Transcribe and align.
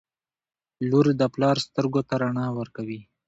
•لور 0.89 1.05
د 1.21 1.23
پلار 1.33 1.57
سترګو 1.65 2.01
ته 2.09 2.13
رڼا 2.21 2.47
ورکوي. 2.59 3.01